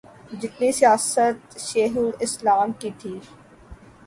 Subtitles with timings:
[0.39, 3.13] جتنی سیاست شیخ الاسلام کی تھی۔